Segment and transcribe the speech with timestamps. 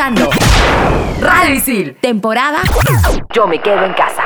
[0.00, 0.30] escuchando
[1.20, 2.62] Radio Isil, temporada
[3.34, 4.22] Yo me quedo en casa.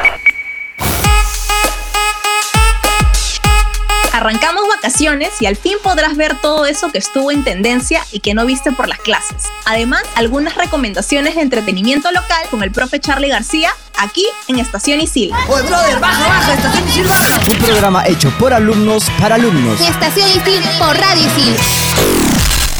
[4.13, 8.35] Arrancamos vacaciones y al fin podrás ver todo eso que estuvo en tendencia y que
[8.35, 9.51] no viste por las clases.
[9.67, 15.33] Además, algunas recomendaciones de entretenimiento local con el profe Charlie García aquí en Estación Isil.
[15.49, 17.41] Oye, brother, baja, baja, Estación Isil, baja.
[17.51, 19.81] Un programa hecho por alumnos para alumnos.
[19.81, 21.57] Estación Isil por Radio Isil.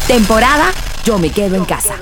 [0.07, 0.71] Temporada
[1.03, 1.95] Yo me quedo en casa.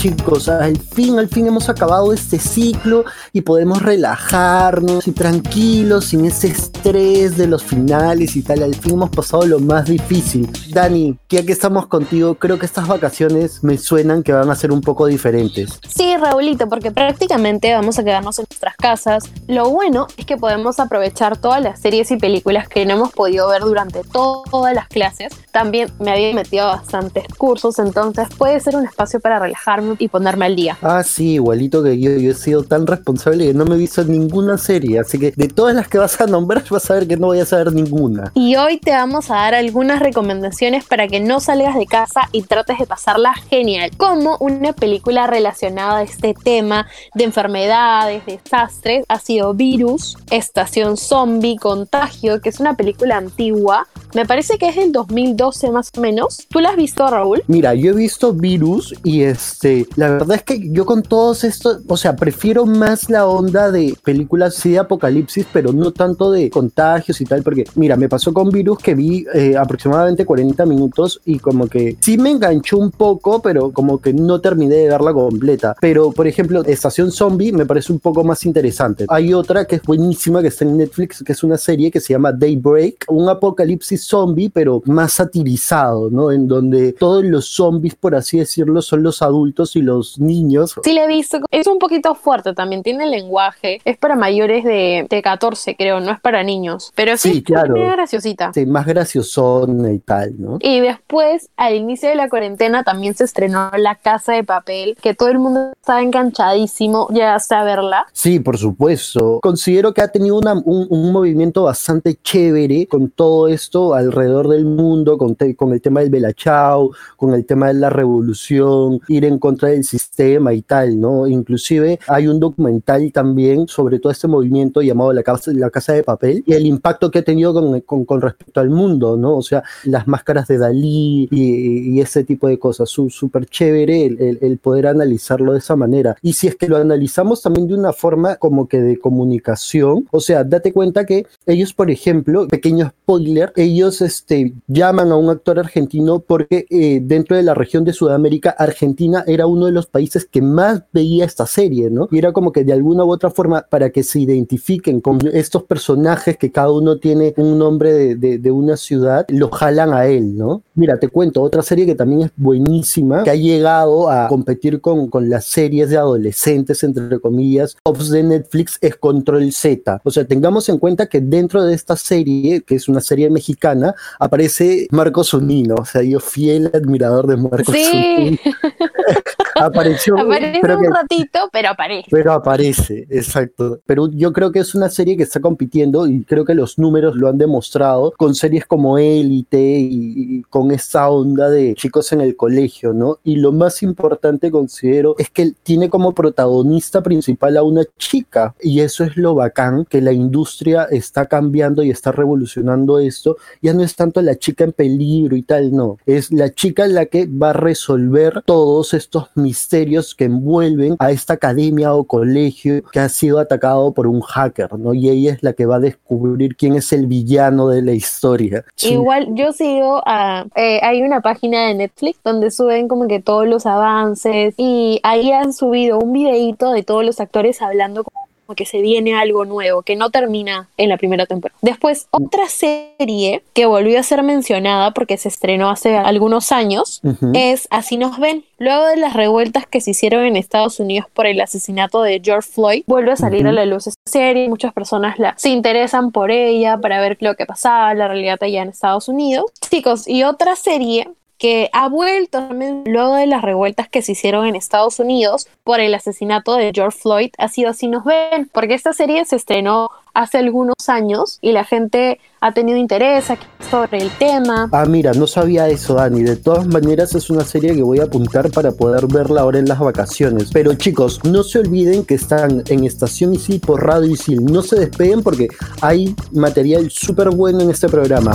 [0.00, 3.04] Chicos, al fin, al fin hemos acabado este ciclo
[3.34, 8.62] y podemos relajarnos y tranquilos, sin ese estrés de los finales y tal.
[8.62, 10.50] Al fin hemos pasado lo más difícil.
[10.70, 14.72] Dani, ya que estamos contigo, creo que estas vacaciones me suenan que van a ser
[14.72, 15.78] un poco diferentes.
[15.86, 19.24] Sí, Raulito, porque prácticamente vamos a quedarnos en nuestras casas.
[19.48, 23.48] Lo bueno es que podemos aprovechar todas las series y películas que no hemos podido
[23.48, 25.30] ver durante todas las clases.
[25.52, 30.46] También me había metido bastantes cursos, entonces puede ser un espacio para relajarme y ponerme
[30.46, 30.78] al día.
[30.82, 34.04] Ah, sí, igualito que yo, yo he sido tan responsable que no me he visto
[34.04, 37.16] ninguna serie, así que de todas las que vas a nombrar vas a ver que
[37.16, 38.32] no voy a saber ninguna.
[38.34, 42.42] Y hoy te vamos a dar algunas recomendaciones para que no salgas de casa y
[42.42, 49.18] trates de pasarla genial, como una película relacionada a este tema de enfermedades, desastres, ha
[49.18, 54.90] sido Virus, Estación Zombie, Contagio, que es una película antigua, me parece que es del
[54.90, 56.46] 2012 más o menos.
[56.48, 57.44] ¿Tú la has visto, Raúl?
[57.46, 61.80] Mira, yo he visto Virus y este, la verdad es que yo con todos estos,
[61.86, 66.50] o sea, prefiero más la onda de películas sí de apocalipsis, pero no tanto de
[66.50, 71.20] contagios y tal, porque mira, me pasó con Virus que vi eh, aproximadamente 40 minutos
[71.24, 75.12] y como que sí me enganchó un poco, pero como que no terminé de verla
[75.12, 75.74] completa.
[75.80, 79.06] Pero, por ejemplo, Estación Zombie me parece un poco más interesante.
[79.08, 82.12] Hay otra que es buenísima que está en Netflix, que es una serie que se
[82.12, 86.30] llama Daybreak, un apocalipsis zombie, pero más satirizado, ¿no?
[86.30, 90.74] En donde todos los zombies, por así decirlo, son los adultos y los niños.
[90.82, 91.38] Sí, la he visto.
[91.50, 93.80] Es un poquito fuerte también, tiene lenguaje.
[93.84, 96.92] Es para mayores de, de 14, creo, no es para niños.
[96.94, 97.76] Pero sí, Sí, claro.
[97.76, 98.52] es graciosita.
[98.54, 100.58] Sí, más graciosona y tal, ¿no?
[100.60, 105.14] Y después, al inicio de la cuarentena, también se estrenó La Casa de Papel, que
[105.14, 108.06] todo el mundo estaba enganchadísimo, ya a verla.
[108.12, 109.40] Sí, por supuesto.
[109.42, 114.64] Considero que ha tenido una- un, un movimiento bastante chévere con todo esto alrededor del
[114.64, 119.24] mundo, con, te- con el tema del Belachao, con el tema de la revolución, ir
[119.24, 121.26] en contra del sistema y tal, ¿no?
[121.26, 126.02] Inclusive hay un documental también sobre todo este movimiento llamado La Casa, la casa de
[126.02, 129.36] Papel y el impacto que ha tenido con, con- con respecto al mundo, ¿no?
[129.36, 132.90] O sea, las máscaras de Dalí y, y ese tipo de cosas.
[132.90, 136.16] Súper chévere el, el- el poder analizarlo de esa manera.
[136.22, 140.20] Y si es que lo analizamos también de una forma como que de comunicación, o
[140.20, 145.58] sea, date cuenta que ellos, por ejemplo, pequeño spoiler, ellos este, llaman a un actor
[145.58, 150.24] argentino porque eh, dentro de la región de Sudamérica, Argentina era uno de los países
[150.24, 152.08] que más veía esta serie, ¿no?
[152.10, 155.64] Y era como que de alguna u otra forma, para que se identifiquen con estos
[155.64, 160.06] personajes que cada uno tiene un nombre de, de- de una ciudad, lo jalan a
[160.06, 160.62] él, ¿no?
[160.74, 165.08] Mira, te cuento, otra serie que también es buenísima, que ha llegado a competir con,
[165.08, 170.00] con las series de adolescentes, entre comillas, tops de Netflix, es Control Z.
[170.04, 173.94] O sea, tengamos en cuenta que dentro de esta serie, que es una serie mexicana,
[174.18, 175.74] aparece Marco Zunino.
[175.80, 177.84] O sea, yo fiel admirador de Marco Sí.
[177.84, 178.36] Zunino.
[179.56, 182.08] Apareció, Aparece un que- ratito, pero aparece.
[182.10, 183.80] pero aparece, exacto.
[183.86, 187.16] Pero yo creo que es una serie que está compitiendo y creo que los números
[187.16, 192.20] lo han demostrado con series como Élite y, y con esta onda de chicos en
[192.20, 193.18] el colegio, ¿no?
[193.24, 198.80] Y lo más importante considero es que tiene como protagonista principal a una chica y
[198.80, 203.36] eso es lo bacán, que la industria está cambiando y está revolucionando esto.
[203.60, 205.98] Ya no es tanto la chica en peligro y tal, no.
[206.06, 211.34] Es la chica la que va a resolver todos estos misterios que envuelven a esta
[211.34, 214.94] academia o colegio que ha sido atacado por un hacker, ¿no?
[214.94, 218.64] Y ella es la que va a descubrir quién es el villano de la historia.
[218.82, 220.46] Igual yo sigo a...
[220.54, 225.32] eh, hay una página de Netflix donde suben como que todos los avances y ahí
[225.32, 228.04] han subido un videíto de todos los actores hablando
[228.50, 231.56] como que se viene algo nuevo, que no termina en la primera temporada.
[231.62, 237.00] Después, otra serie que volvió a ser mencionada porque se estrenó hace algunos años
[237.32, 238.44] es Así nos ven.
[238.58, 242.50] Luego de las revueltas que se hicieron en Estados Unidos por el asesinato de George
[242.50, 244.48] Floyd, vuelve a salir a la luz esta serie.
[244.48, 248.62] Muchas personas la, se interesan por ella para ver lo que pasaba, la realidad allá
[248.62, 249.44] en Estados Unidos.
[249.70, 251.08] Chicos, y otra serie
[251.40, 252.50] que ha vuelto
[252.84, 256.98] luego de las revueltas que se hicieron en Estados Unidos por el asesinato de George
[257.00, 261.52] Floyd, ha sido Así nos ven, porque esta serie se estrenó hace algunos años y
[261.52, 264.68] la gente ha tenido interés aquí sobre el tema.
[264.72, 266.22] Ah, mira, no sabía eso, Dani.
[266.22, 269.68] De todas maneras, es una serie que voy a apuntar para poder verla ahora en
[269.68, 270.50] las vacaciones.
[270.52, 274.44] Pero chicos, no se olviden que están en Estación Isil por Radio Isil.
[274.44, 275.48] No se despeguen porque
[275.80, 278.32] hay material súper bueno en este programa.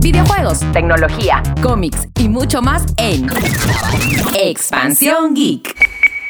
[0.00, 3.26] Videojuegos, tecnología, cómics y mucho más en
[4.34, 5.76] Expansión Geek.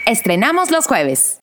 [0.06, 1.38] Estrenamos los jueves.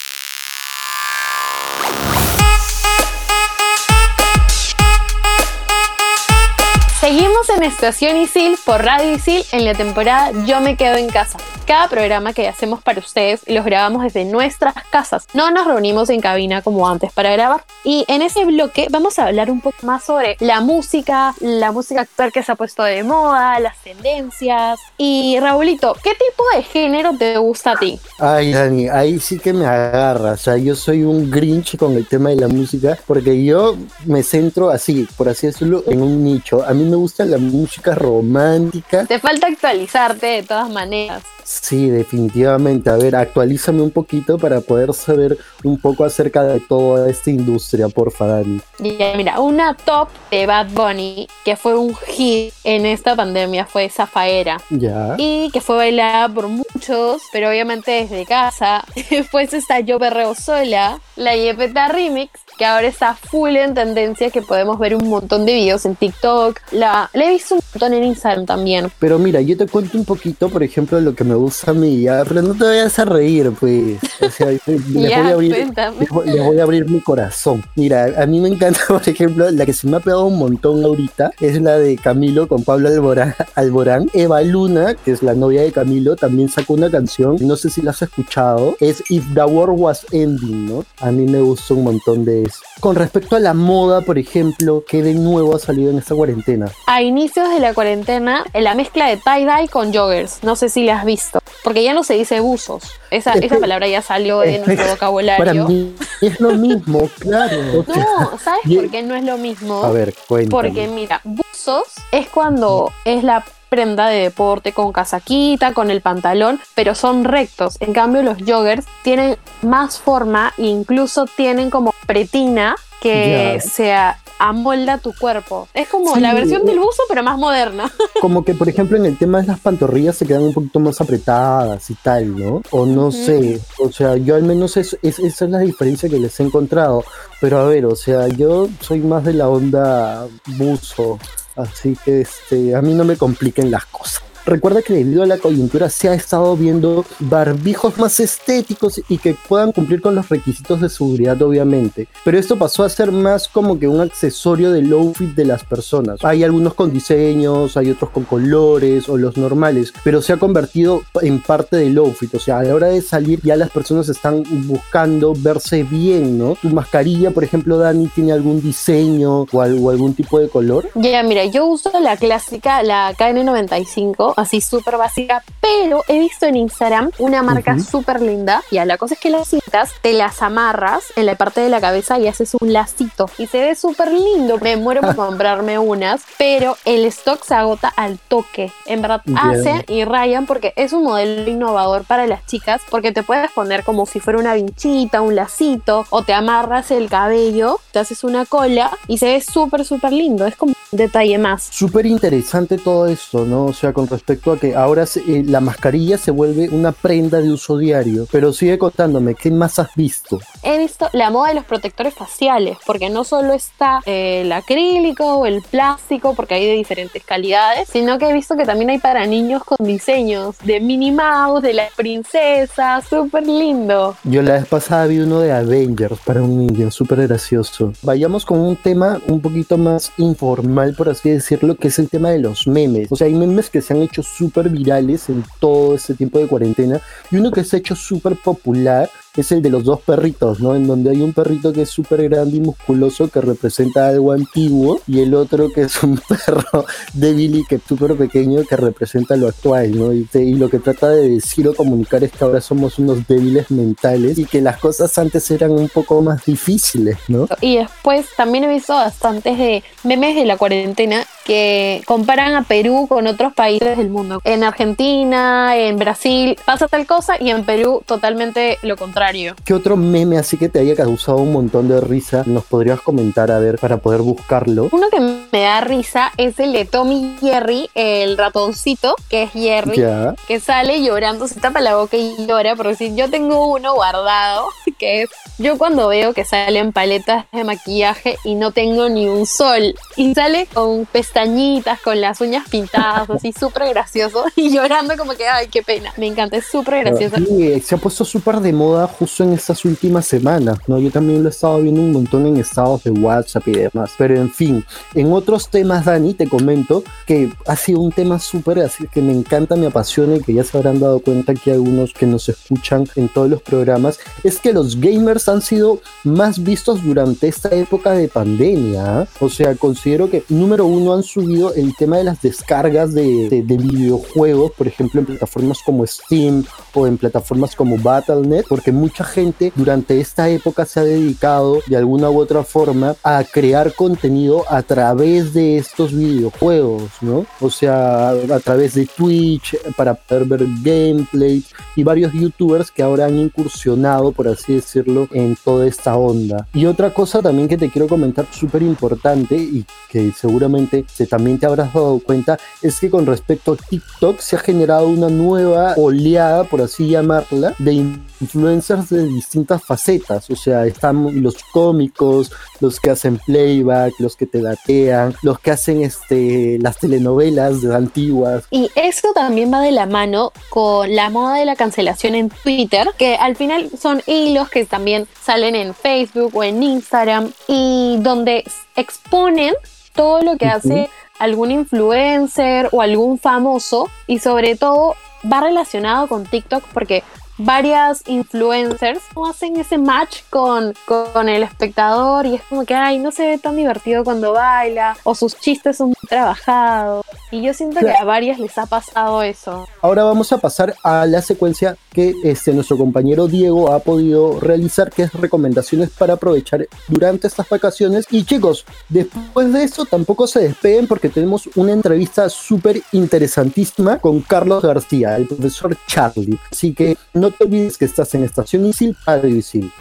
[6.99, 11.37] Seguimos en Estación Isil por Radio Isil en la temporada Yo me quedo en casa.
[11.67, 15.27] Cada programa que hacemos para ustedes los grabamos desde nuestras casas.
[15.33, 17.65] No nos reunimos en cabina como antes para grabar.
[17.83, 22.01] Y en ese bloque vamos a hablar un poco más sobre la música, la música
[22.01, 24.79] actual que se ha puesto de moda, las tendencias.
[24.97, 27.99] Y Raulito, ¿qué tipo de género te gusta a ti?
[28.17, 30.31] Ay, Dani, ahí sí que me agarra.
[30.31, 33.75] O sea, yo soy un grinch con el tema de la música porque yo
[34.05, 36.63] me centro así, por así decirlo, en un nicho.
[36.65, 39.05] A mí me gusta la música romántica.
[39.05, 41.23] Te falta actualizarte de todas maneras.
[41.61, 42.89] Sí, definitivamente.
[42.89, 47.89] A ver, actualízame un poquito para poder saber un poco acerca de toda esta industria,
[47.89, 48.61] porfa, Dani.
[48.79, 53.89] Ya, mira, una top de Bad Bunny que fue un hit en esta pandemia fue
[53.89, 54.61] Zafaera.
[54.69, 55.15] Ya.
[55.17, 58.85] Y que fue bailada por muchos, pero obviamente desde casa.
[59.09, 64.41] Después está Yo Berreo Sola, la Yepeta Remix, que ahora está full en tendencia, que
[64.41, 66.59] podemos ver un montón de videos en TikTok.
[66.71, 68.91] La, la he visto un montón en Instagram también.
[68.99, 72.01] Pero mira, yo te cuento un poquito, por ejemplo, lo que me gusta a mí,
[72.01, 73.97] ya, pero no te vayas a reír, pues.
[74.21, 77.63] O sea, les, voy a abrir, les, voy, les voy a abrir mi corazón.
[77.75, 80.83] Mira, a mí me encanta, por ejemplo, la que se me ha pegado un montón
[80.83, 83.35] ahorita, es la de Camilo con Pablo Alborán.
[83.55, 84.09] Alborán.
[84.13, 87.81] Eva Luna, que es la novia de Camilo, también sacó una canción, no sé si
[87.81, 90.85] la has escuchado, es If the World Was Ending, ¿no?
[90.99, 92.46] A mí me gustó un montón de
[92.79, 96.69] Con respecto a la moda, por ejemplo, ¿qué de nuevo ha salido en esta cuarentena?
[96.85, 100.43] A inicios de la cuarentena, la mezcla de tie-dye con joggers.
[100.43, 101.39] No sé si la has visto.
[101.63, 102.83] Porque ya no se dice buzos.
[103.09, 105.67] Esa, palabra ya salió de nuestro Para vocabulario.
[105.67, 107.57] mí es lo mismo, claro.
[107.87, 109.83] No, ¿sabes y- por qué no es lo mismo?
[109.83, 110.51] A ver, cuéntame.
[110.51, 116.59] Porque mira, buzos es cuando es la prenda de deporte con casaquita, con el pantalón,
[116.75, 117.77] pero son rectos.
[117.79, 123.61] En cambio, los joggers tienen más forma e incluso tienen como pretina que Ya.
[123.61, 125.67] se a- amolda tu cuerpo.
[125.73, 127.91] Es como Sí, la versión del buzo, pero más moderna.
[128.21, 131.01] Como que, por ejemplo, en el tema de las pantorrillas se quedan un poquito más
[131.01, 132.61] apretadas y tal, ¿no?
[132.69, 136.19] O no sé, o sea, yo al menos es, es- esa es la diferencia que
[136.19, 137.03] les he encontrado.
[137.41, 141.17] Pero a ver, o sea, yo soy más de la onda buzo,
[141.57, 144.26] así que este, a mí no me compliquen las cosas.
[144.47, 149.35] Recuerda que debido a la coyuntura se ha estado viendo barbijos más estéticos y que
[149.47, 152.07] puedan cumplir con los requisitos de seguridad, obviamente.
[152.23, 156.23] Pero esto pasó a ser más como que un accesorio del outfit de las personas.
[156.23, 161.01] Hay algunos con diseños, hay otros con colores o los normales, pero se ha convertido
[161.21, 162.33] en parte del outfit.
[162.35, 166.55] O sea, a la hora de salir ya las personas están buscando verse bien, ¿no?
[166.61, 170.89] Tu mascarilla, por ejemplo, Dani, tiene algún diseño o, al- o algún tipo de color.
[170.95, 176.55] Ya, mira, yo uso la clásica, la KN95, así súper básica, pero he visto en
[176.55, 177.83] Instagram una marca Ujú.
[177.83, 178.63] súper linda.
[178.71, 181.81] Ya, la cosa es que las cintas te las amarras en la parte de la
[181.81, 183.29] cabeza y haces un lacito.
[183.37, 184.57] Y se ve súper lindo.
[184.59, 188.71] Me muero por comprarme unas, pero el stock se agota al toque.
[188.85, 193.23] En verdad, hacen y rayan porque es un modelo innovador para las chicas, porque te
[193.23, 197.99] puedes poner como si fuera una vinchita, un lacito, o te amarras el cabello, te
[197.99, 200.45] haces una cola y se ve súper, súper lindo.
[200.45, 201.63] Es como un detalle más.
[201.71, 203.65] Súper interesante todo esto, ¿no?
[203.65, 207.51] O sea, con respecto a que ahora eh, la mascarilla se vuelve una prenda de
[207.51, 208.27] uso diario.
[208.31, 210.39] Pero sigue contándome, ¿qué más has visto?
[210.69, 215.35] He visto la moda de los protectores faciales, porque no solo está eh, el acrílico
[215.37, 218.97] o el plástico, porque hay de diferentes calidades, sino que he visto que también hay
[218.97, 224.17] para niños con diseños de Minnie Mouse, de las princesas, súper lindo.
[224.25, 227.93] Yo la vez pasada vi uno de Avengers para un niño, súper gracioso.
[228.01, 232.31] Vayamos con un tema un poquito más informal, por así decirlo, que es el tema
[232.31, 233.09] de los memes.
[233.09, 236.47] O sea, hay memes que se han hecho súper virales en todo este tiempo de
[236.47, 236.99] cuarentena
[237.31, 239.09] y uno que se ha hecho súper popular
[239.41, 240.75] es el de los dos perritos, ¿no?
[240.75, 245.01] En donde hay un perrito que es súper grande y musculoso que representa algo antiguo
[245.07, 249.35] y el otro que es un perro débil y que es súper pequeño que representa
[249.35, 250.13] lo actual, ¿no?
[250.13, 250.27] Y,
[250.57, 254.45] lo que trata de decir o comunicar es que ahora somos unos débiles mentales y
[254.45, 257.47] que las cosas antes eran un poco más difíciles, ¿no?
[257.61, 263.05] Y después también he visto bastantes de memes de la cuarentena que comparan a Perú
[263.07, 264.41] con otros países del mundo.
[264.43, 269.26] En Argentina, en Brasil pasa tal cosa y en Perú totalmente lo contrario.
[269.65, 273.51] ¿Qué otro meme así que te haya causado un montón de risa nos podrías comentar
[273.51, 274.87] a ver para poder buscarlo?
[274.91, 279.97] Uno que me da risa es el de Tommy Jerry, el ratoncito, que es Jerry,
[279.97, 280.33] Ya.
[280.47, 284.67] que sale llorando, se tapa la boca y llora, porque si yo tengo uno guardado,
[284.97, 289.45] que es yo cuando veo que salen paletas de maquillaje y no tengo ni un
[289.45, 295.33] sol, y sale con pestañitas, con las uñas pintadas, así súper gracioso, y llorando como
[295.33, 297.37] que, ay, qué pena, me encanta, es súper gracioso.
[297.37, 300.99] Sí, se ha puesto súper de moda justo en estas últimas semanas, ¿no?
[300.99, 304.11] Yo también lo he estado viendo un montón en estados de WhatsApp y demás.
[304.17, 308.79] Pero en fin, en otros temas, Dani, te comento que ha sido un tema súper
[308.79, 312.13] así que me encanta, me apasiona y que ya se habrán dado cuenta que algunos
[312.13, 317.03] que nos escuchan en todos los programas, es que los gamers han sido más vistos
[317.03, 319.21] durante esta época de pandemia.
[319.21, 319.27] ¿ah?
[319.39, 323.61] O sea, considero que, número uno, han subido el tema de las descargas de, de-
[323.63, 326.63] de videojuegos, por ejemplo, en plataformas como Steam
[326.93, 331.97] o en plataformas como Battle.net, porque mucha gente durante esta época se ha dedicado de
[331.97, 337.45] alguna u otra forma a crear contenido a través de estos videojuegos, ¿no?
[337.59, 341.63] O sea, a través de Twitch para poder ver gameplay
[341.95, 346.67] y varios youtubers que ahora han incursionado, por así decirlo, en toda esta onda.
[346.73, 351.59] Y otra cosa también que te quiero comentar súper importante y que seguramente se, también
[351.59, 355.93] te habrás dado cuenta es que con respecto a TikTok se ha generado una nueva
[355.97, 358.05] oleada, por así llamarla, de
[358.41, 360.49] influencers de distintas facetas.
[360.49, 365.71] O sea, están los cómicos, los que hacen playback, los que te datean, los que
[365.71, 368.65] hacen este, las telenovelas de antiguas.
[368.71, 373.09] Y eso también va de la mano con la moda de la cancelación en Twitter,
[373.17, 378.63] que al final son hilos que también salen en Facebook o en Instagram y donde
[378.95, 379.73] exponen
[380.13, 385.15] todo lo que hace algún influencer o algún famoso y sobre todo
[385.51, 387.23] va relacionado con TikTok porque
[387.57, 393.19] varias influencers no hacen ese match con, con el espectador y es como que ay
[393.19, 397.73] no se ve tan divertido cuando baila o sus chistes son muy trabajados y yo
[397.73, 401.97] siento que a varias les ha pasado eso Ahora vamos a pasar a la secuencia
[402.13, 407.67] que este, nuestro compañero Diego ha podido realizar, que es recomendaciones para aprovechar durante estas
[407.67, 408.25] vacaciones.
[408.31, 414.41] Y chicos, después de eso tampoco se despeguen porque tenemos una entrevista súper interesantísima con
[414.41, 416.57] Carlos García, el profesor Charlie.
[416.71, 419.91] Así que no te olvides que estás en Estación Isil, Isil.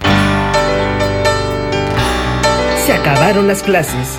[2.85, 4.19] Se acabaron las clases.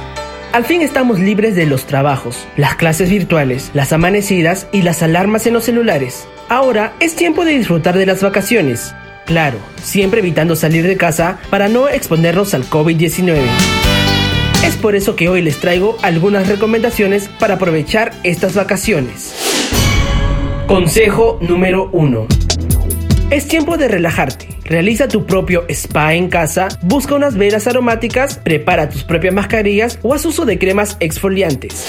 [0.53, 5.45] Al fin estamos libres de los trabajos, las clases virtuales, las amanecidas y las alarmas
[5.47, 6.27] en los celulares.
[6.49, 8.93] Ahora es tiempo de disfrutar de las vacaciones.
[9.25, 13.41] Claro, siempre evitando salir de casa para no exponernos al COVID-19.
[14.65, 19.33] Es por eso que hoy les traigo algunas recomendaciones para aprovechar estas vacaciones.
[20.67, 22.46] Consejo número 1.
[23.29, 24.47] Es tiempo de relajarte.
[24.63, 30.13] Realiza tu propio spa en casa, busca unas velas aromáticas, prepara tus propias mascarillas o
[30.13, 31.85] haz uso de cremas exfoliantes.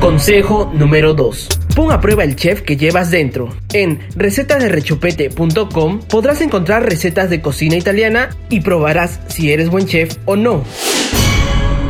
[0.00, 1.48] Consejo número 2.
[1.76, 3.54] Pon a prueba el chef que llevas dentro.
[3.72, 10.34] En recetasderechupete.com podrás encontrar recetas de cocina italiana y probarás si eres buen chef o
[10.34, 10.64] no.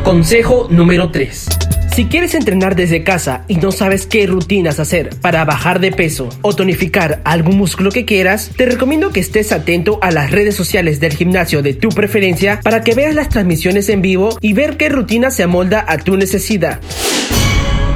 [0.03, 1.72] Consejo número 3.
[1.93, 6.29] Si quieres entrenar desde casa y no sabes qué rutinas hacer para bajar de peso
[6.41, 10.99] o tonificar algún músculo que quieras, te recomiendo que estés atento a las redes sociales
[10.99, 14.89] del gimnasio de tu preferencia para que veas las transmisiones en vivo y ver qué
[14.89, 16.81] rutina se amolda a tu necesidad.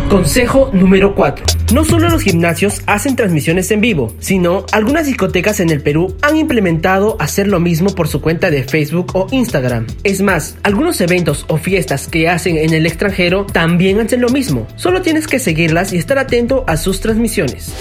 [0.09, 1.45] Consejo número 4.
[1.73, 6.37] No solo los gimnasios hacen transmisiones en vivo, sino algunas discotecas en el Perú han
[6.37, 9.85] implementado hacer lo mismo por su cuenta de Facebook o Instagram.
[10.05, 14.65] Es más, algunos eventos o fiestas que hacen en el extranjero también hacen lo mismo.
[14.77, 17.73] Solo tienes que seguirlas y estar atento a sus transmisiones.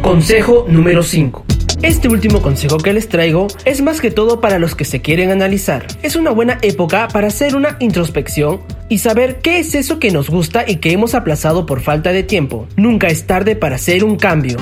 [0.00, 1.55] Consejo número 5.
[1.82, 5.30] Este último consejo que les traigo es más que todo para los que se quieren
[5.30, 5.86] analizar.
[6.02, 10.30] Es una buena época para hacer una introspección y saber qué es eso que nos
[10.30, 12.66] gusta y que hemos aplazado por falta de tiempo.
[12.76, 14.56] Nunca es tarde para hacer un cambio.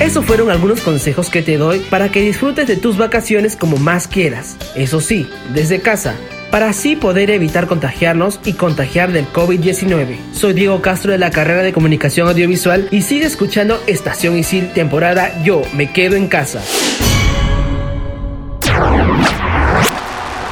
[0.00, 4.08] Esos fueron algunos consejos que te doy para que disfrutes de tus vacaciones como más
[4.08, 4.56] quieras.
[4.74, 6.14] Eso sí, desde casa,
[6.50, 10.16] para así poder evitar contagiarnos y contagiar del COVID-19.
[10.32, 15.42] Soy Diego Castro de la carrera de Comunicación Audiovisual y sigue escuchando Estación Isil temporada
[15.42, 16.62] Yo me quedo en casa.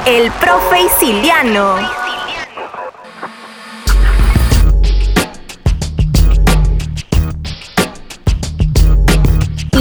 [0.05, 2.06] El profe Isiliano.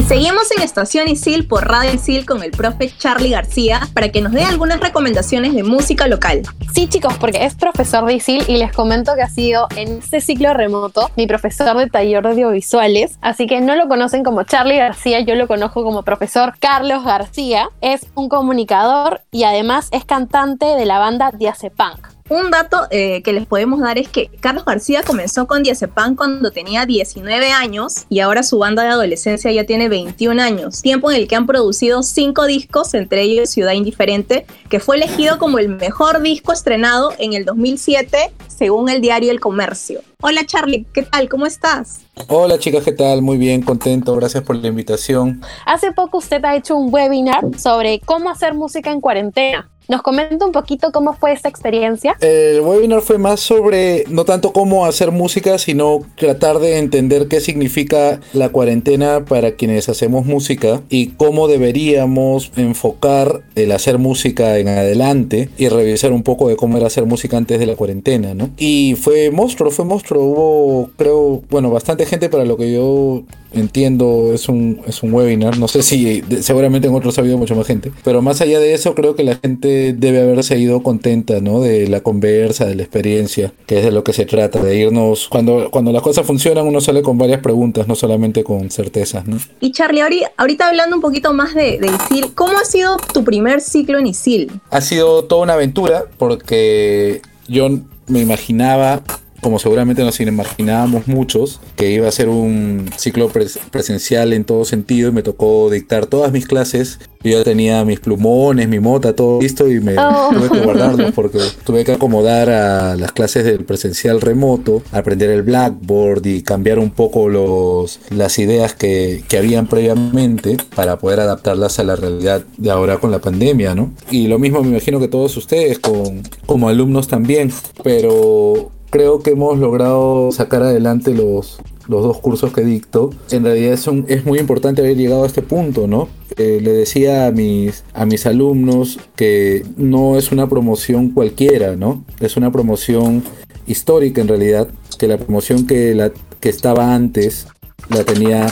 [0.06, 4.32] Seguimos en Estación Isil por Radio Isil con el profe Charlie García para que nos
[4.32, 6.42] dé algunas recomendaciones de música local.
[6.72, 10.20] Sí, chicos, porque es profesor de ISIL y les comento que ha sido en este
[10.20, 13.18] ciclo remoto mi profesor de taller de audiovisuales.
[13.20, 17.68] Así que no lo conocen como Charlie García, yo lo conozco como profesor Carlos García.
[17.80, 22.15] Es un comunicador y además es cantante de la banda Diazepunk.
[22.28, 26.50] Un dato eh, que les podemos dar es que Carlos García comenzó con Diazepam cuando
[26.50, 31.18] tenía 19 años y ahora su banda de adolescencia ya tiene 21 años, tiempo en
[31.18, 35.68] el que han producido 5 discos, entre ellos Ciudad Indiferente, que fue elegido como el
[35.68, 40.00] mejor disco estrenado en el 2007 según el diario El Comercio.
[40.21, 41.28] Hola Charlie, ¿qué tal?
[41.28, 42.00] ¿Cómo estás?
[42.26, 43.23] Hola chicas, ¿qué tal?
[43.23, 45.42] Muy bien, contento, gracias por la invitación.
[45.64, 49.71] Hace poco usted ha hecho un webinar sobre cómo hacer música en cuarentena.
[49.88, 52.16] ¿Nos comenta un poquito cómo fue esa experiencia?
[52.21, 57.40] El webinar fue más sobre no tanto cómo hacer música, sino tratar de entender qué
[57.40, 64.66] significa la cuarentena para quienes hacemos música y cómo deberíamos enfocar el hacer música en
[64.69, 68.50] adelante y revisar un poco de cómo era hacer música antes de la cuarentena, ¿no?
[68.57, 70.25] Y fue monstruo, fue monstruo.
[70.25, 75.59] Hubo, creo, bueno, bastante gente para lo que yo entiendo es un, es un webinar.
[75.59, 77.93] No sé si seguramente en otros ha habido mucha más gente.
[78.05, 81.61] Pero más allá de eso, creo que la gente debe haberse ido contenta, ¿no?
[81.61, 85.28] De la conversa, de la experiencia, que es de lo que se trata, de irnos.
[85.28, 89.38] Cuando, cuando las cosas funcionan, uno sale con varias preguntas, no solamente con certezas, ¿no?
[89.61, 90.02] Y Charlie,
[90.37, 94.06] ahorita hablando un poquito más de, de ISIL, ¿cómo ha sido tu primer ciclo en
[94.06, 94.50] ISIL?
[94.71, 97.68] Ha sido toda una aventura porque yo
[98.09, 99.02] me imaginaba
[99.40, 103.31] como seguramente nos imaginábamos muchos, que iba a ser un ciclo
[103.71, 106.99] presencial en todo sentido y me tocó dictar todas mis clases.
[107.23, 110.31] Yo ya tenía mis plumones, mi mota, todo listo y me oh.
[110.33, 115.43] tuve que guardarlos porque tuve que acomodar a las clases del presencial remoto, aprender el
[115.43, 121.78] Blackboard y cambiar un poco los, las ideas que, que habían previamente para poder adaptarlas
[121.81, 123.93] a la realidad de ahora con la pandemia, ¿no?
[124.11, 127.52] Y lo mismo me imagino que todos ustedes con, como alumnos también,
[127.83, 133.11] pero creo que hemos logrado sacar adelante los, los dos cursos que dicto.
[133.31, 136.09] En realidad es, es muy importante haber llegado a este punto, ¿no?
[136.37, 142.05] Eh, le decía a mis, a mis alumnos que no es una promoción cualquiera, ¿no?
[142.21, 143.22] Es una promoción
[143.66, 144.68] histórica en realidad,
[144.99, 147.46] que la promoción que, la, que estaba antes
[147.88, 148.46] la tenía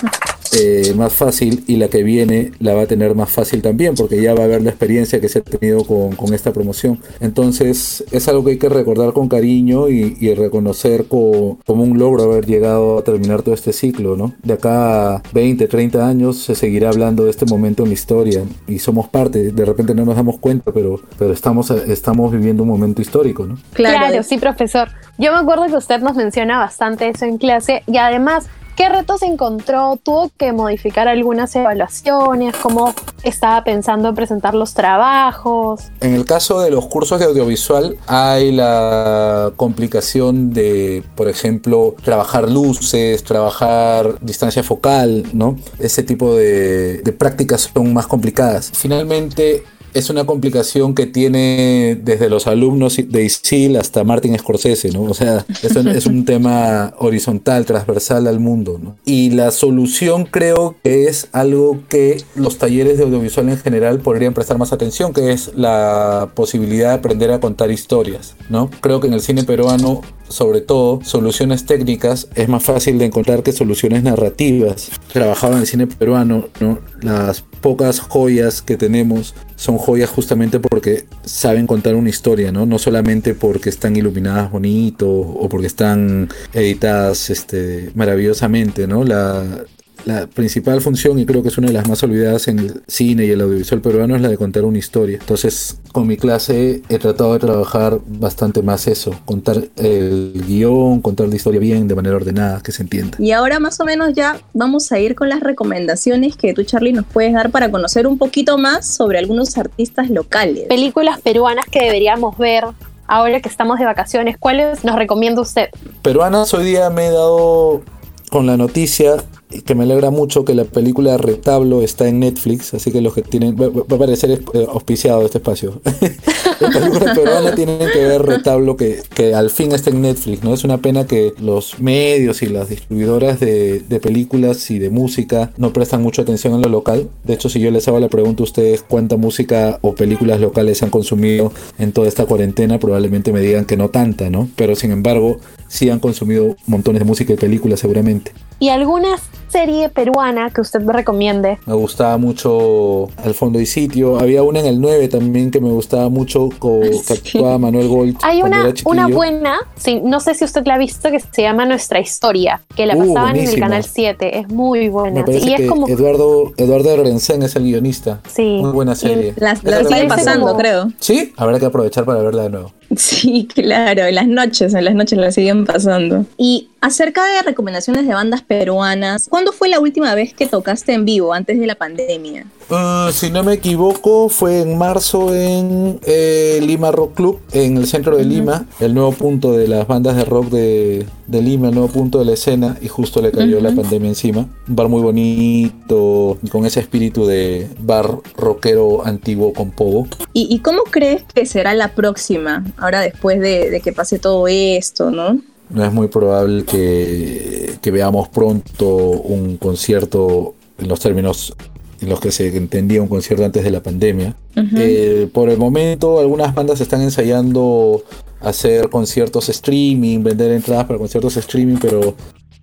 [0.52, 4.20] eh, más fácil y la que viene la va a tener más fácil también porque
[4.20, 7.00] ya va a haber la experiencia que se ha tenido con, con esta promoción.
[7.20, 11.98] Entonces es algo que hay que recordar con cariño y, y reconocer como, como, un
[11.98, 14.16] logro haber llegado a terminar todo este ciclo.
[14.16, 14.34] ¿no?
[14.42, 18.42] De acá a 20, 30 años se seguirá hablando de este momento en la historia
[18.68, 22.68] y somos parte, de repente no nos damos cuenta, pero, pero estamos, estamos viviendo un
[22.68, 23.46] momento histórico.
[23.46, 23.58] ¿no?
[23.72, 24.88] Claro, claro sí, profesor.
[25.18, 29.22] Yo me acuerdo que usted nos menciona bastante eso en clase y además ¿Qué retos
[29.22, 29.96] encontró?
[30.02, 32.56] ¿Tuvo que modificar algunas evaluaciones?
[32.56, 35.92] ¿Cómo estaba pensando en presentar los trabajos?
[36.00, 42.50] En el caso de los cursos de audiovisual hay la complicación de, por ejemplo, trabajar
[42.50, 45.56] luces, trabajar distancia focal, ¿no?
[45.78, 48.72] Ese tipo de, de prácticas son más complicadas.
[48.74, 49.62] Finalmente,
[49.94, 55.04] es una complicación que tiene desde los alumnos de ISIL hasta Martin Scorsese, ¿no?
[55.04, 58.96] O sea, es un, es un tema horizontal, transversal al mundo, ¿no?
[59.04, 64.34] Y la solución creo que es algo que los talleres de audiovisual en general podrían
[64.34, 68.70] prestar más atención, que es la posibilidad de aprender a contar historias, ¿no?
[68.80, 73.42] Creo que en el cine peruano sobre todo soluciones técnicas es más fácil de encontrar
[73.42, 74.90] que soluciones narrativas.
[75.12, 76.78] Trabajaba en el cine peruano, ¿no?
[77.00, 82.66] Las pocas joyas que tenemos son joyas justamente porque saben contar una historia, ¿no?
[82.66, 89.04] No solamente porque están iluminadas bonito o porque están editadas este, maravillosamente, ¿no?
[89.04, 89.64] La,
[90.04, 93.26] la principal función, y creo que es una de las más olvidadas en el cine
[93.26, 95.18] y el audiovisual peruano, es la de contar una historia.
[95.20, 101.28] Entonces, con mi clase he tratado de trabajar bastante más eso, contar el guion, contar
[101.28, 103.16] la historia bien, de manera ordenada, que se entienda.
[103.18, 106.92] Y ahora más o menos ya vamos a ir con las recomendaciones que tú, Charlie,
[106.92, 110.64] nos puedes dar para conocer un poquito más sobre algunos artistas locales.
[110.68, 112.64] Películas peruanas que deberíamos ver
[113.06, 115.68] ahora que estamos de vacaciones, ¿cuáles nos recomienda usted?
[116.02, 117.82] Peruanas, hoy día me he dado
[118.30, 119.16] con la noticia
[119.64, 123.22] que me alegra mucho que la película Retablo está en Netflix, así que los que
[123.22, 125.80] tienen, va, a parecer eh, auspiciado este espacio.
[126.60, 130.54] la película peruana tienen que ver Retablo que, que al fin está en Netflix, ¿no?
[130.54, 135.52] Es una pena que los medios y las distribuidoras de, de, películas y de música
[135.56, 137.08] no prestan mucha atención en lo local.
[137.24, 140.82] De hecho, si yo les hago la pregunta a ustedes cuánta música o películas locales
[140.82, 144.48] han consumido en toda esta cuarentena, probablemente me digan que no tanta, ¿no?
[144.56, 145.38] Pero sin embargo,
[145.74, 148.32] sí han consumido montones de música y películas seguramente.
[148.60, 149.16] ¿Y alguna
[149.48, 151.58] serie peruana que usted me recomiende?
[151.66, 154.18] Me gustaba mucho Al fondo y sitio.
[154.20, 158.16] Había una en el 9 también que me gustaba mucho con que actuaba Manuel Gold.
[158.22, 161.66] Hay una, una buena, sí, no sé si usted la ha visto, que se llama
[161.66, 163.66] Nuestra Historia, que la Uh, pasaban en el buenísima.
[163.66, 164.38] canal 7.
[164.38, 165.20] Es muy buena.
[165.20, 165.88] Me parece y que es como.
[165.88, 168.20] Eduardo, Eduardo Lorenzen es el guionista.
[168.32, 168.58] Sí.
[168.60, 169.34] Muy buena serie.
[169.36, 170.92] Las, Esa las la siguen pasando, como- creo.
[171.00, 172.72] Sí, habrá que aprovechar para verla de nuevo.
[173.04, 176.24] Sí, claro, en las noches, en las noches la siguen pasando.
[176.36, 181.04] Y acerca de recomendaciones de bandas peruanas, ¿cuándo fue la última vez que tocaste en
[181.04, 182.46] vivo antes de la pandemia?
[182.70, 187.86] Ah, si no me equivoco, fue en marzo en eh, Lima Rock Club, en el
[187.86, 191.74] centro de Lima, el nuevo punto de las bandas de rock de, de Lima, el
[191.74, 194.46] nuevo punto de la escena, y justo le cayó la pandemia encima.
[194.68, 200.06] Un bar muy bonito, con ese espíritu de bar rockero antiguo con pogo.
[200.32, 204.46] ¿Y, y cómo crees que será la próxima, ahora después de, de que pase todo
[204.48, 205.40] esto, no?
[205.70, 211.54] No es muy probable que, que veamos pronto un concierto en los términos
[212.00, 214.36] en los que se entendía un concierto antes de la pandemia.
[214.76, 218.02] Eh, por el momento, algunas bandas están ensayando
[218.40, 222.14] hacer conciertos streaming, vender entradas para conciertos streaming, pero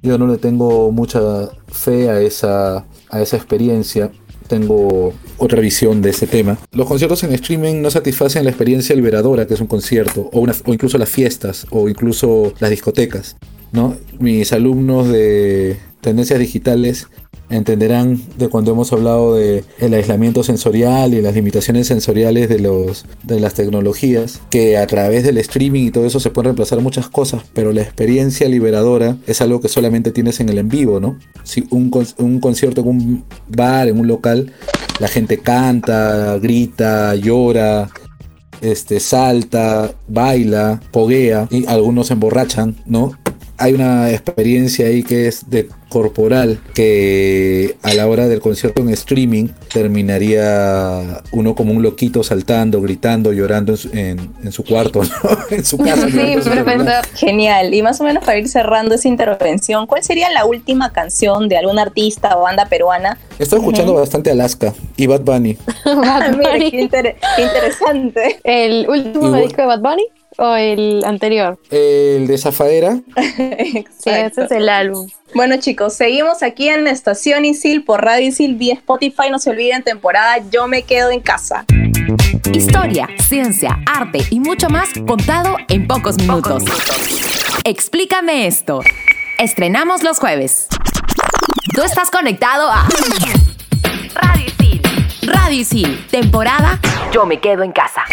[0.04, 4.12] yo no le tengo mucha fe a esa, a esa experiencia.
[4.52, 6.58] Tengo otra visión de ese tema.
[6.74, 10.74] Los conciertos en streaming no satisfacen la experiencia liberadora que es un concierto, o, o
[10.74, 13.38] incluso las fiestas, o incluso las discotecas.
[13.72, 13.96] ¿no?
[14.20, 17.08] Mis alumnos de tendencias digitales
[17.52, 23.06] entenderán de cuando hemos hablado de el aislamiento sensorial y las limitaciones sensoriales de los
[23.24, 27.10] de las tecnologías que a través del streaming y todo eso se pueden reemplazar muchas
[27.10, 31.18] cosas pero la experiencia liberadora es algo que solamente tienes en el en vivo no
[31.44, 34.54] si un, un concierto en un bar en un local
[35.00, 37.90] la gente canta grita llora
[38.62, 43.12] este, salta, baila, poguea y algunos se emborrachan, ¿no?
[43.62, 48.90] Hay una experiencia ahí que es de corporal que a la hora del concierto en
[48.90, 55.02] streaming terminaría uno como un loquito saltando, gritando, llorando en su, en- en su cuarto,
[55.24, 55.40] ¿no?
[55.56, 56.08] en su casa.
[56.10, 57.06] Sí, profesor.
[57.16, 57.74] Genial.
[57.74, 61.58] Y más o menos para ir cerrando esa intervención, ¿cuál sería la última canción de
[61.58, 63.18] algún artista o banda peruana?
[63.38, 65.58] Estoy escuchando bastante Alaska y Bad Bunny.
[65.86, 68.40] Bad Mira, qué, inter- qué interesante.
[68.44, 70.04] ¿El último disco de Bad Bunny
[70.38, 71.60] o el anterior?
[71.70, 74.42] El de Zafaera, Sí, ese Exacto.
[74.44, 75.10] es el álbum.
[75.34, 79.30] Bueno chicos, seguimos aquí en la estación Isil por Radio Isil vía Spotify.
[79.32, 81.66] No se olviden, temporada Yo me quedo en casa.
[82.54, 86.64] Historia, ciencia, arte y mucho más contado en pocos minutos.
[87.64, 88.82] Explícame esto.
[89.40, 90.68] Estrenamos los jueves.
[91.74, 92.86] Tú estás conectado a
[94.16, 94.82] Radio Isil.
[95.24, 96.80] Radio Isil, temporada
[97.14, 98.04] Yo me quedo en casa.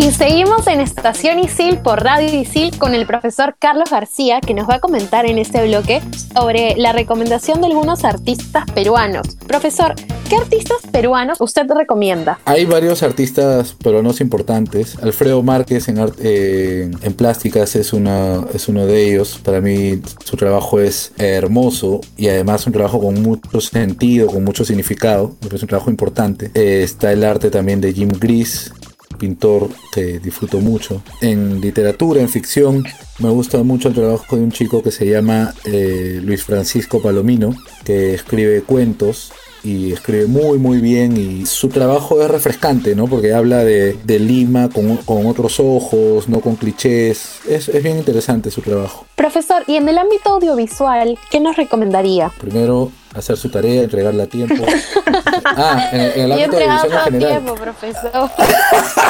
[0.00, 4.68] Y seguimos en Estación Isil por Radio Isil con el profesor Carlos García que nos
[4.68, 6.00] va a comentar en este bloque
[6.32, 9.26] sobre la recomendación de algunos artistas peruanos.
[9.48, 9.96] Profesor,
[10.30, 12.38] ¿qué artistas peruanos usted recomienda?
[12.44, 14.96] Hay varios artistas peruanos importantes.
[15.02, 19.40] Alfredo Márquez en, eh, en plásticas es, una, es uno de ellos.
[19.44, 24.64] Para mí su trabajo es hermoso y además un trabajo con mucho sentido, con mucho
[24.64, 25.34] significado.
[25.40, 26.52] Parece un trabajo importante.
[26.54, 28.72] Eh, está el arte también de Jim Gris,
[29.18, 31.02] pintor que disfruto mucho.
[31.20, 32.84] En literatura, en ficción,
[33.18, 37.54] me gusta mucho el trabajo de un chico que se llama eh, Luis Francisco Palomino,
[37.84, 39.32] que escribe cuentos
[39.64, 43.08] y escribe muy muy bien y su trabajo es refrescante, ¿no?
[43.08, 47.40] Porque habla de, de Lima con, con otros ojos, no con clichés.
[47.48, 49.04] Es, es bien interesante su trabajo.
[49.16, 52.30] Profesor, y en el ámbito audiovisual, ¿qué nos recomendaría?
[52.40, 54.64] Primero, hacer su tarea, entregarla a tiempo.
[55.44, 57.42] ah, en, en el Yo ámbito entregado audiovisual en general.
[57.42, 58.30] tiempo, profesor.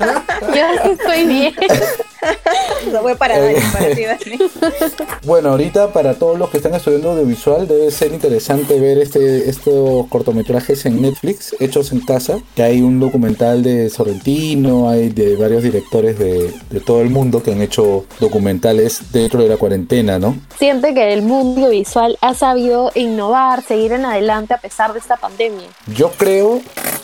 [0.00, 1.54] Yo estoy bien.
[2.86, 4.38] Eso fue para Dani, para ti, Dani.
[5.24, 10.06] Bueno, ahorita para todos los que están estudiando audiovisual debe ser interesante ver este, estos
[10.08, 15.62] cortometrajes en Netflix, hechos en casa, que hay un documental de Sorrentino, hay de varios
[15.62, 20.36] directores de, de todo el mundo que han hecho documentales dentro de la cuarentena, ¿no?
[20.58, 25.16] Siente que el mundo audiovisual ha sabido innovar, seguir en adelante a pesar de esta
[25.16, 25.68] pandemia.
[25.94, 26.60] Yo creo,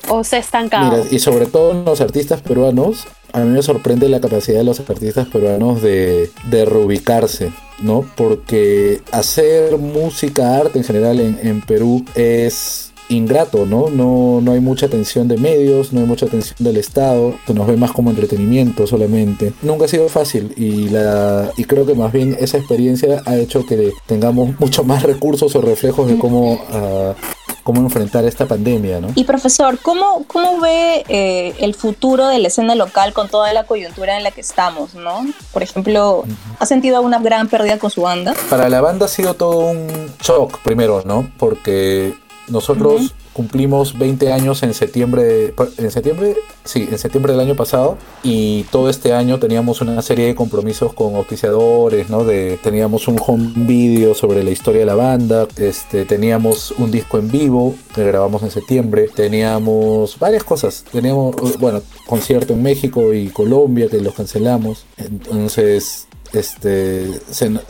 [0.09, 0.91] ¿O se ha estancado?
[0.91, 4.65] mira, y sobre todo en los artistas peruanos, a mí me sorprende la capacidad de
[4.65, 7.53] los artistas peruanos de, de reubicarse.
[7.83, 8.07] ¿no?
[8.17, 13.91] Porque hacer música, arte en general en, en Perú es ingrato, ¿no?
[13.91, 14.41] ¿no?
[14.41, 17.77] No hay mucha atención de medios, no hay mucha atención del Estado, se nos ve
[17.77, 19.53] más como entretenimiento solamente.
[19.61, 23.67] Nunca ha sido fácil y, la, y creo que más bien esa experiencia ha hecho
[23.67, 27.15] que tengamos mucho más recursos o reflejos de cómo ah,
[27.67, 29.09] cómo enfrentar esta pandemia, ¿no?
[29.17, 33.65] Y profesor, ¿cómo, cómo ve eh, el futuro de la escena local con toda la
[33.65, 35.27] coyuntura en la que estamos, ¿no?
[35.53, 36.23] Por ejemplo,
[36.61, 38.37] ¿ha sentido una gran pérdida con su banda?
[38.49, 41.29] Para la banda ha sido todo un shock primero, ¿no?
[41.39, 42.15] Porque
[42.47, 48.63] nosotros cumplimos 20 años en septiembre, en septiembre, sí, en septiembre del año pasado y
[48.71, 52.25] todo este año teníamos una serie de compromisos con auspiciadores, ¿no?
[52.63, 57.31] Teníamos un home video sobre la historia de la banda, este, teníamos un disco en
[57.31, 63.89] vivo que grabamos en septiembre, teníamos varias cosas, teníamos, bueno, concierto en México y Colombia
[63.91, 67.11] que los cancelamos, entonces este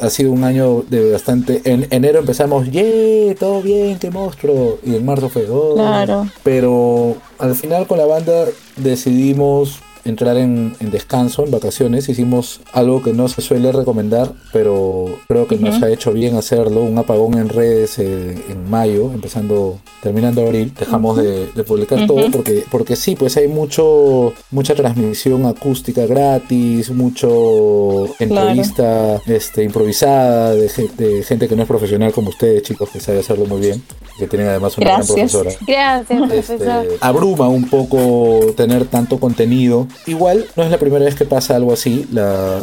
[0.00, 4.96] ha sido un año de bastante en enero empezamos yeah todo bien qué monstruo y
[4.96, 5.74] en marzo fue oh.
[5.74, 6.26] Claro.
[6.42, 12.08] pero al final con la banda decidimos entrar en, descanso, en vacaciones.
[12.08, 16.82] Hicimos algo que no se suele recomendar, pero creo que nos ha hecho bien hacerlo.
[16.82, 20.72] Un apagón en redes eh, en mayo, empezando, terminando abril.
[20.78, 28.06] Dejamos de, publicar todo porque, porque sí, pues hay mucho, mucha transmisión acústica gratis, mucho
[28.18, 33.46] entrevista este, improvisada de, gente que no es profesional como ustedes, chicos, que sabe hacerlo
[33.46, 33.82] muy bien,
[34.18, 35.50] que tienen además una gran profesora.
[35.66, 36.68] Gracias, este,
[37.00, 41.72] abruma un poco tener tanto contenido Igual, no es la primera vez que pasa algo
[41.72, 42.06] así.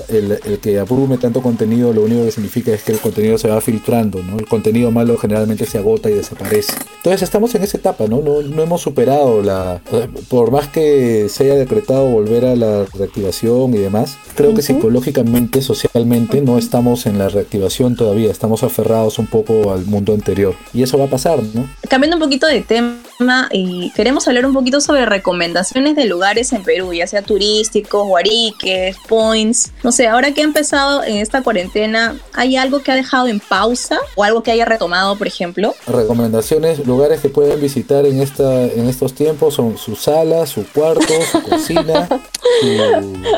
[0.10, 3.60] el, que abrume tanto contenido, lo único que significa es que el contenido se va
[3.62, 4.38] filtrando, ¿no?
[4.38, 6.74] El contenido malo generalmente se agota y desaparece.
[6.98, 8.22] Entonces estamos en esa etapa, ¿no?
[8.22, 9.82] No, hemos superado la...
[10.30, 15.62] Por más que se haya decretado volver a la reactivación y demás, creo que psicológicamente,
[15.62, 18.32] socialmente, no estamos en la reactivación todavía.
[18.32, 20.56] Estamos aferrados un poco al mundo anterior.
[20.74, 21.70] Y eso va a pasar, ¿no?
[21.90, 26.64] Cambiando un poquito de tema y queremos hablar un poquito sobre recomendaciones de lugares en
[26.64, 29.72] Perú, ya sea turísticos, guariques, points.
[29.84, 33.40] No sé, ahora que ha empezado en esta cuarentena, ¿hay algo que ha dejado en
[33.40, 35.76] pausa o algo que haya retomado, por ejemplo?
[35.88, 41.14] Recomendaciones, lugares que pueden visitar en, esta, en estos tiempos son su sala, su cuarto,
[41.32, 42.08] su cocina,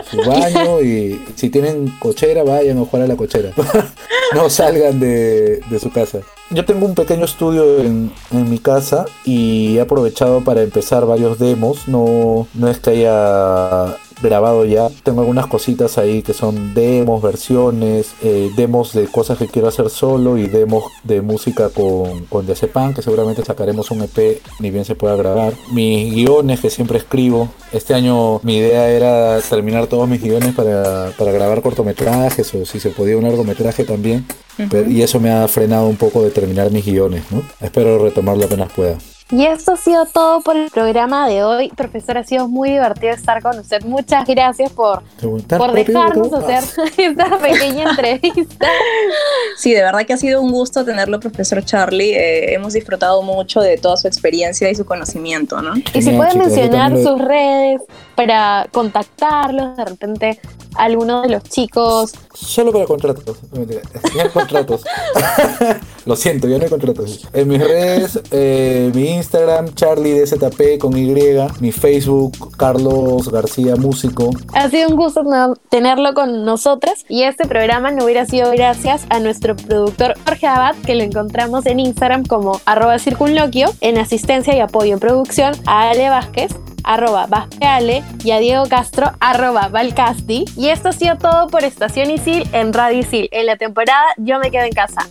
[0.09, 3.51] su, baño y si tienen cochera, vayan a jugar a la cochera.
[4.33, 6.19] no salgan de, de su casa.
[6.51, 11.39] Yo tengo un pequeño estudio en, en, mi casa y he aprovechado para empezar varios
[11.39, 11.87] demos.
[11.87, 14.89] No, no es que haya grabado ya.
[15.03, 19.89] Tengo algunas cositas ahí que son demos, versiones, eh, demos de cosas que quiero hacer
[19.89, 24.95] solo y demos de música con, con que seguramente sacaremos un EP ni bien se
[24.95, 25.53] pueda grabar.
[25.71, 27.49] Mis guiones que siempre escribo.
[27.71, 32.79] Este año mi idea era terminar todos mis guiones para, para grabar cortometrajes o si
[32.79, 34.25] se podía un largometraje también.
[34.87, 37.43] y eso me ha frenado un poco de terminar mis guiones, ¿no?
[37.59, 38.97] Espero retomarlo apenas pueda.
[39.31, 41.69] Y esto ha sido todo por el programa de hoy.
[41.69, 43.83] Profesor, ha sido muy divertido estar con usted.
[43.83, 45.01] Muchas gracias por,
[45.49, 46.63] por dejarnos hacer
[46.97, 48.67] esta pequeña entrevista.
[49.57, 52.13] Sí, de verdad que ha sido un gusto tenerlo, profesor Charlie.
[52.13, 55.73] Eh, hemos disfrutado mucho de toda su experiencia y su conocimiento, ¿no?
[55.75, 57.81] y si puede mencionar sus redes
[58.15, 60.39] para contactarlos, de repente
[60.75, 62.13] alguno de los chicos.
[62.33, 63.37] Solo para contratos.
[63.51, 64.83] No hay contratos.
[66.05, 67.27] Lo siento, ya no hay contratos.
[67.33, 71.13] En mis redes, eh, mi Instagram, Charlie DZP con Y,
[71.59, 74.31] mi Facebook, Carlos García Músico.
[74.53, 75.23] Ha sido un gusto
[75.69, 80.75] tenerlo con nosotros y este programa no hubiera sido gracias a nuestro productor Jorge Abad,
[80.85, 85.89] que lo encontramos en Instagram como arroba circunloquio, en asistencia y apoyo en producción a
[85.89, 86.51] Ale Vázquez
[86.85, 90.45] arroba Vaspeale y a Diego Castro, arroba Valcasti.
[90.55, 93.27] Y esto ha sido todo por Estación Isil en Radio Isil.
[93.31, 95.09] En la temporada Yo me quedo en casa.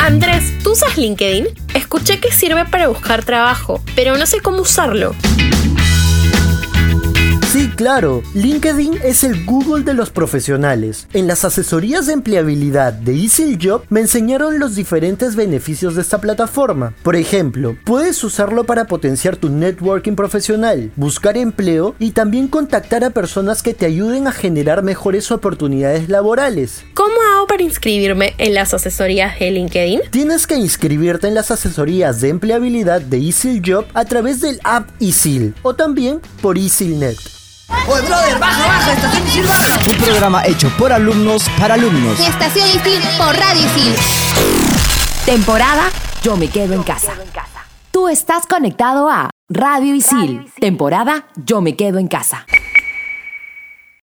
[0.00, 1.46] Andrés, ¿tú usas LinkedIn?
[1.74, 5.14] Escuché que sirve para buscar trabajo, pero no sé cómo usarlo.
[7.76, 8.22] Claro.
[8.32, 11.08] LinkedIn es el Google de los profesionales.
[11.12, 16.18] En las asesorías de empleabilidad de Easy Job me enseñaron los diferentes beneficios de esta
[16.18, 16.94] plataforma.
[17.02, 23.10] Por ejemplo, puedes usarlo para potenciar tu networking profesional, buscar empleo y también contactar a
[23.10, 26.82] personas que te ayuden a generar mejores oportunidades laborales.
[26.94, 30.00] ¿Cómo hago para inscribirme en las asesorías de LinkedIn?
[30.10, 34.88] Tienes que inscribirte en las asesorías de empleabilidad de Easy Job a través del app
[34.98, 37.45] Easy o también por EasyNet.
[37.68, 39.80] Oye, brother, baja, baja, Estación Isil baja.
[39.90, 42.18] Un programa hecho por alumnos para alumnos.
[42.20, 43.94] Estación Isil por Radio Isil.
[45.24, 45.88] Temporada
[46.22, 47.12] Yo me quedo en casa.
[47.90, 50.50] Tú estás conectado a Radio Isil.
[50.60, 52.46] Temporada Yo me quedo en casa.